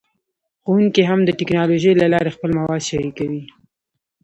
[0.63, 3.43] ښوونکي هم د ټیکنالوژۍ له لارې خپل مواد شریکوي.